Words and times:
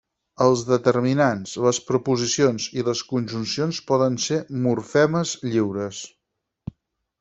Els 0.43 0.61
determinants, 0.69 1.53
les 1.65 1.81
preposicions 1.91 2.67
i 2.81 2.87
les 2.89 3.05
conjuncions 3.13 3.85
poden 3.93 4.21
ser 4.27 4.43
morfemes 4.67 5.39
lliures. 5.49 6.05